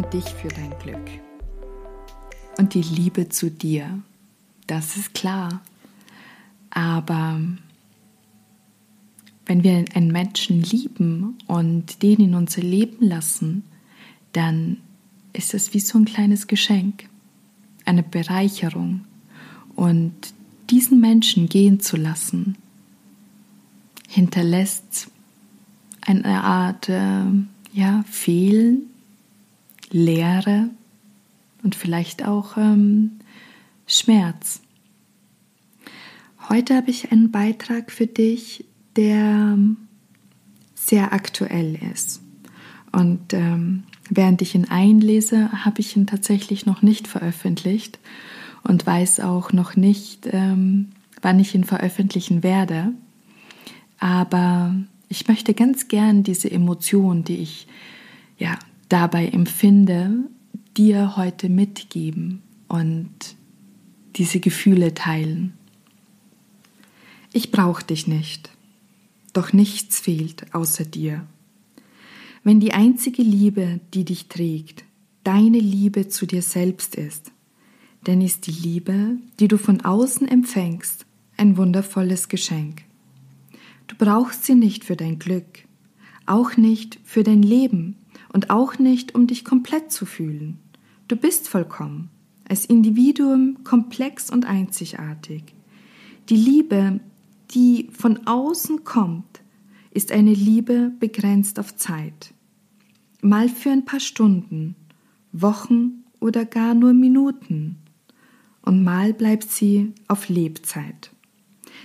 [0.00, 1.10] Nur dich für dein Glück.
[2.56, 3.98] Und die Liebe zu dir,
[4.66, 5.60] das ist klar.
[6.70, 7.38] Aber
[9.44, 13.62] wenn wir einen Menschen lieben und den in unser Leben lassen,
[14.32, 14.78] dann
[15.34, 17.06] ist es wie so ein kleines Geschenk,
[17.84, 19.02] eine Bereicherung.
[19.76, 20.14] Und
[20.70, 22.56] diesen Menschen gehen zu lassen,
[24.08, 25.10] hinterlässt
[26.00, 27.24] eine Art äh,
[27.74, 28.86] ja, Fehlen,
[29.90, 30.70] Leere
[31.62, 33.12] und vielleicht auch ähm,
[33.86, 34.60] Schmerz.
[36.48, 38.64] Heute habe ich einen Beitrag für dich,
[38.96, 39.58] der
[40.74, 42.22] sehr aktuell ist.
[42.92, 47.98] Und ähm, während ich ihn einlese, habe ich ihn tatsächlich noch nicht veröffentlicht
[48.64, 50.90] und weiß auch noch nicht, ähm,
[51.22, 52.92] wann ich ihn veröffentlichen werde.
[54.00, 54.74] Aber
[55.08, 57.66] ich möchte ganz gern diese Emotion, die ich
[58.38, 58.58] ja
[58.90, 60.24] dabei empfinde,
[60.76, 63.36] dir heute mitgeben und
[64.16, 65.54] diese Gefühle teilen.
[67.32, 68.50] Ich brauche dich nicht,
[69.32, 71.24] doch nichts fehlt außer dir.
[72.42, 74.84] Wenn die einzige Liebe, die dich trägt,
[75.22, 77.30] deine Liebe zu dir selbst ist,
[78.04, 82.82] dann ist die Liebe, die du von außen empfängst, ein wundervolles Geschenk.
[83.86, 85.64] Du brauchst sie nicht für dein Glück,
[86.26, 87.96] auch nicht für dein Leben
[88.32, 90.58] und auch nicht, um dich komplett zu fühlen.
[91.08, 92.10] Du bist vollkommen,
[92.48, 95.54] als Individuum komplex und einzigartig.
[96.28, 97.00] Die Liebe,
[97.52, 99.40] die von außen kommt,
[99.90, 102.32] ist eine Liebe begrenzt auf Zeit.
[103.22, 104.76] Mal für ein paar Stunden,
[105.32, 107.78] Wochen oder gar nur Minuten.
[108.62, 111.10] Und mal bleibt sie auf Lebzeit.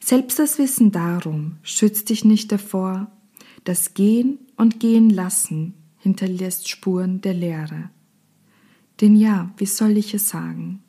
[0.00, 3.10] Selbst das Wissen darum schützt dich nicht davor,
[3.64, 7.90] das Gehen und Gehen lassen hinterlässt Spuren der Leere.
[9.00, 10.82] Denn ja, wie soll ich es sagen?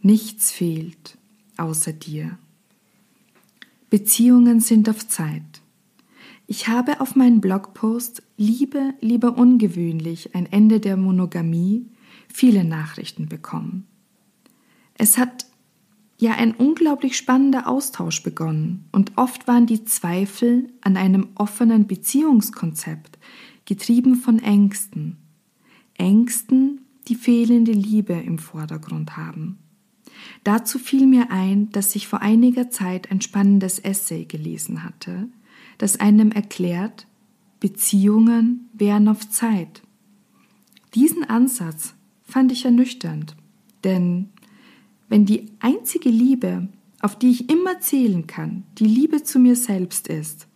[0.00, 1.18] Nichts fehlt
[1.56, 2.38] außer dir.
[3.90, 5.62] Beziehungen sind auf Zeit.
[6.46, 11.86] Ich habe auf meinen Blogpost Liebe lieber ungewöhnlich ein Ende der Monogamie
[12.28, 13.86] viele Nachrichten bekommen.
[14.94, 15.46] Es hat
[16.18, 23.18] ja ein unglaublich spannender Austausch begonnen und oft waren die Zweifel an einem offenen Beziehungskonzept
[23.64, 25.18] getrieben von Ängsten.
[25.96, 29.58] Ängsten, die fehlende Liebe im Vordergrund haben.
[30.42, 35.28] Dazu fiel mir ein, dass ich vor einiger Zeit ein spannendes Essay gelesen hatte,
[35.78, 37.06] das einem erklärt,
[37.60, 39.82] Beziehungen wären auf Zeit.
[40.94, 43.36] Diesen Ansatz fand ich ernüchternd,
[43.82, 44.30] denn
[45.08, 46.68] wenn die einzige Liebe,
[47.00, 50.46] auf die ich immer zählen kann, die Liebe zu mir selbst ist,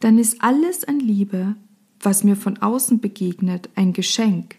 [0.00, 1.56] dann ist alles an Liebe,
[2.02, 4.56] was mir von außen begegnet, ein Geschenk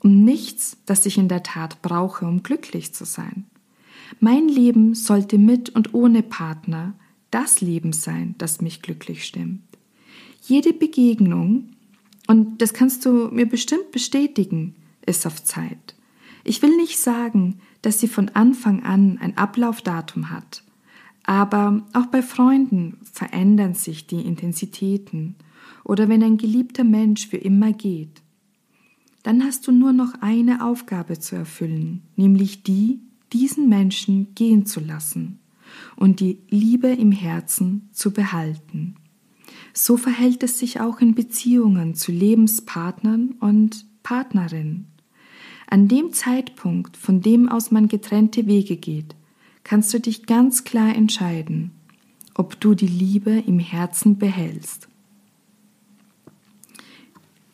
[0.00, 3.46] und nichts, das ich in der Tat brauche, um glücklich zu sein.
[4.20, 6.94] Mein Leben sollte mit und ohne Partner
[7.30, 9.62] das Leben sein, das mich glücklich stimmt.
[10.42, 11.70] Jede Begegnung,
[12.26, 14.74] und das kannst du mir bestimmt bestätigen,
[15.06, 15.94] ist auf Zeit.
[16.44, 20.62] Ich will nicht sagen, dass sie von Anfang an ein Ablaufdatum hat,
[21.22, 25.36] aber auch bei Freunden verändern sich die Intensitäten
[25.84, 28.22] oder wenn ein geliebter Mensch für immer geht.
[29.22, 33.00] Dann hast du nur noch eine Aufgabe zu erfüllen, nämlich die,
[33.32, 35.38] diesen Menschen gehen zu lassen
[35.96, 38.96] und die Liebe im Herzen zu behalten.
[39.72, 44.88] So verhält es sich auch in Beziehungen zu Lebenspartnern und Partnerinnen.
[45.66, 49.14] An dem Zeitpunkt, von dem aus man getrennte Wege geht,
[49.64, 51.70] kannst du dich ganz klar entscheiden,
[52.34, 54.88] ob du die Liebe im Herzen behältst.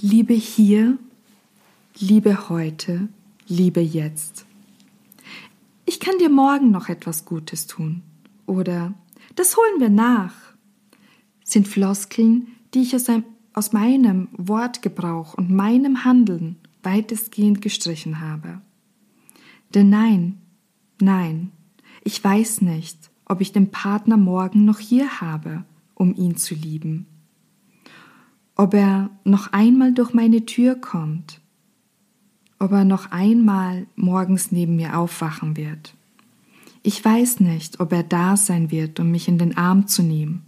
[0.01, 0.97] Liebe hier,
[1.99, 3.09] Liebe heute,
[3.49, 4.47] Liebe jetzt.
[5.87, 8.03] Ich kann dir morgen noch etwas Gutes tun.
[8.47, 8.95] Oder
[9.35, 10.35] das holen wir nach.
[11.43, 13.25] Sind Floskeln, die ich aus, einem,
[13.55, 18.61] aus meinem Wortgebrauch und meinem Handeln weitestgehend gestrichen habe.
[19.75, 20.39] Denn nein,
[21.01, 21.51] nein,
[22.05, 25.65] ich weiß nicht, ob ich den Partner morgen noch hier habe,
[25.97, 27.07] um ihn zu lieben.
[28.59, 31.41] Ob er noch einmal durch meine Tür kommt
[32.59, 35.95] ob er noch einmal morgens neben mir aufwachen wird.
[36.83, 40.45] Ich weiß nicht, ob er da sein wird, um mich in den Arm zu nehmen,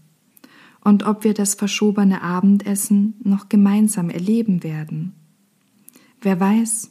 [0.82, 5.12] und ob wir das verschobene Abendessen noch gemeinsam erleben werden.
[6.22, 6.90] Wer weiß,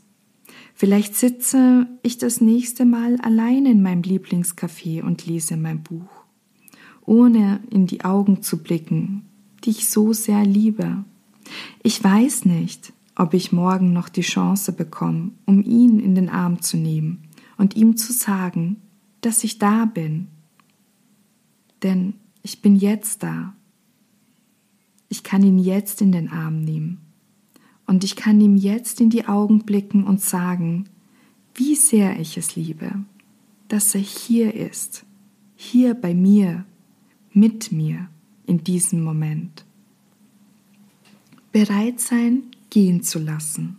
[0.76, 6.10] vielleicht sitze ich das nächste Mal allein in meinem Lieblingscafé und lese mein Buch,
[7.06, 9.29] ohne in die Augen zu blicken,
[9.64, 11.04] die ich so sehr liebe.
[11.84, 16.62] Ich weiß nicht, ob ich morgen noch die Chance bekomme, um ihn in den Arm
[16.62, 17.24] zu nehmen
[17.58, 18.78] und ihm zu sagen,
[19.22, 20.28] dass ich da bin.
[21.84, 23.54] Denn ich bin jetzt da.
[25.10, 27.02] Ich kann ihn jetzt in den Arm nehmen.
[27.86, 30.88] Und ich kann ihm jetzt in die Augen blicken und sagen,
[31.56, 33.04] wie sehr ich es liebe,
[33.68, 35.06] dass er hier ist,
[35.56, 36.66] hier bei mir,
[37.34, 38.08] mit mir
[38.50, 39.64] in diesem Moment.
[41.52, 43.78] Bereit sein, gehen zu lassen.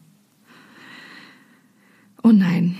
[2.22, 2.76] Oh nein,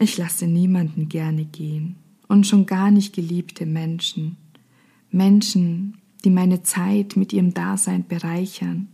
[0.00, 1.96] ich lasse niemanden gerne gehen
[2.26, 4.36] und schon gar nicht geliebte Menschen.
[5.12, 8.88] Menschen, die meine Zeit mit ihrem Dasein bereichern.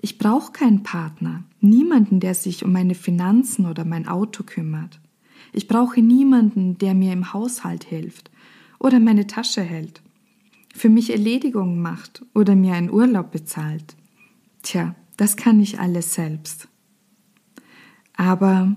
[0.00, 5.00] Ich brauche keinen Partner, niemanden, der sich um meine Finanzen oder mein Auto kümmert.
[5.52, 8.30] Ich brauche niemanden, der mir im Haushalt hilft
[8.78, 10.00] oder meine Tasche hält,
[10.80, 13.96] für mich Erledigungen macht oder mir einen Urlaub bezahlt.
[14.62, 16.68] Tja, das kann ich alles selbst.
[18.16, 18.74] Aber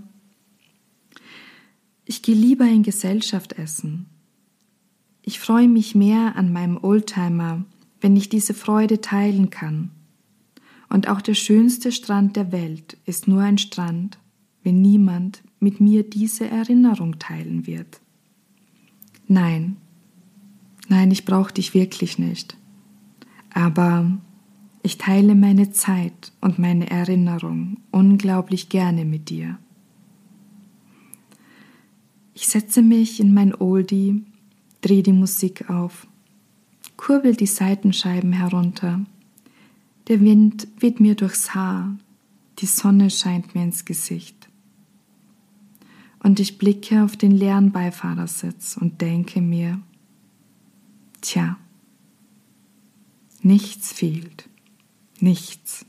[2.03, 4.07] ich gehe lieber in Gesellschaft essen.
[5.21, 7.63] Ich freue mich mehr an meinem Oldtimer,
[8.01, 9.89] wenn ich diese Freude teilen kann.
[10.89, 14.19] Und auch der schönste Strand der Welt ist nur ein Strand,
[14.61, 18.01] wenn niemand mit mir diese Erinnerung teilen wird.
[19.29, 19.77] Nein,
[20.87, 22.57] nein, ich brauche dich wirklich nicht.
[23.53, 24.17] Aber
[24.81, 29.57] ich teile meine Zeit und meine Erinnerung unglaublich gerne mit dir.
[32.33, 34.23] Ich setze mich in mein Oldie,
[34.81, 36.07] drehe die Musik auf,
[36.97, 39.05] kurbel die Seitenscheiben herunter.
[40.07, 41.95] Der Wind weht mir durchs Haar,
[42.59, 44.49] die Sonne scheint mir ins Gesicht.
[46.19, 49.79] Und ich blicke auf den leeren Beifahrersitz und denke mir,
[51.23, 51.57] tja,
[53.41, 54.47] nichts fehlt
[55.23, 55.85] nichts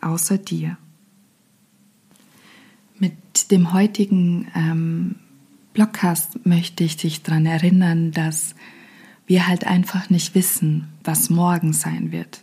[0.00, 0.76] außer dir.
[2.98, 5.16] Mit dem heutigen ähm,
[5.72, 8.54] Blogcast möchte ich dich daran erinnern, dass
[9.26, 12.42] wir halt einfach nicht wissen, was morgen sein wird.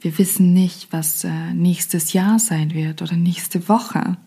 [0.00, 4.18] Wir wissen nicht, was äh, nächstes Jahr sein wird oder nächste Woche.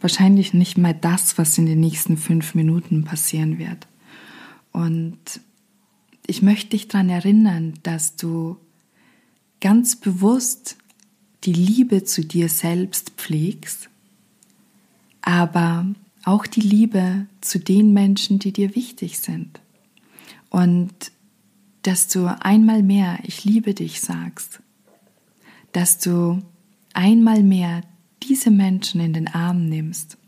[0.00, 3.86] Wahrscheinlich nicht mal das, was in den nächsten fünf Minuten passieren wird.
[4.76, 5.40] Und
[6.26, 8.58] ich möchte dich daran erinnern, dass du
[9.62, 10.76] ganz bewusst
[11.44, 13.88] die Liebe zu dir selbst pflegst,
[15.22, 15.86] aber
[16.24, 19.60] auch die Liebe zu den Menschen, die dir wichtig sind.
[20.50, 21.10] Und
[21.80, 24.60] dass du einmal mehr Ich liebe dich sagst,
[25.72, 26.42] dass du
[26.92, 27.80] einmal mehr
[28.24, 30.18] diese Menschen in den Arm nimmst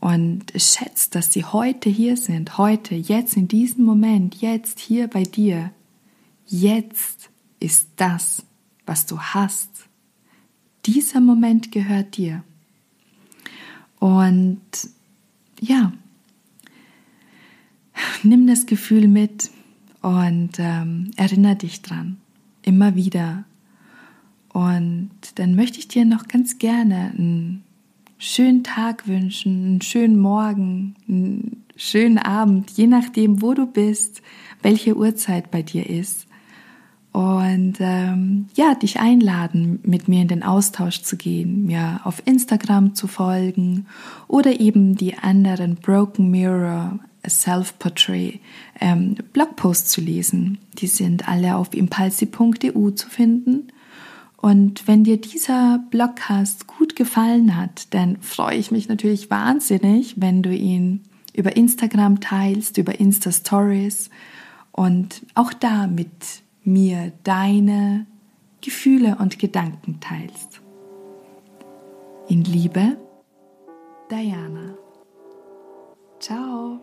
[0.00, 5.24] und schätzt, dass sie heute hier sind, heute, jetzt in diesem Moment, jetzt hier bei
[5.24, 5.72] dir.
[6.46, 7.30] Jetzt
[7.60, 8.44] ist das,
[8.86, 9.70] was du hast.
[10.86, 12.44] Dieser Moment gehört dir.
[13.98, 14.60] Und
[15.60, 15.92] ja,
[18.22, 19.50] nimm das Gefühl mit
[20.00, 22.18] und ähm, erinnere dich dran.
[22.62, 23.44] Immer wieder.
[24.52, 27.64] Und dann möchte ich dir noch ganz gerne einen
[28.18, 34.22] schönen Tag wünschen, einen schönen Morgen, einen schönen Abend, je nachdem, wo du bist,
[34.62, 36.28] welche Uhrzeit bei dir ist
[37.12, 42.94] und ähm, ja, dich einladen, mit mir in den Austausch zu gehen, mir auf Instagram
[42.94, 43.86] zu folgen
[44.28, 48.40] oder eben die anderen Broken Mirror Self-Portrait
[48.80, 50.58] ähm, Blogposts zu lesen.
[50.74, 53.68] Die sind alle auf impulsi.eu zu finden.
[54.40, 60.42] Und wenn dir dieser Blogcast gut gefallen hat, dann freue ich mich natürlich wahnsinnig, wenn
[60.42, 61.02] du ihn
[61.34, 64.10] über Instagram teilst, über Insta Stories
[64.72, 68.06] und auch da mit mir deine
[68.60, 70.60] Gefühle und Gedanken teilst.
[72.28, 72.96] In Liebe,
[74.10, 74.76] Diana.
[76.20, 76.80] Ciao.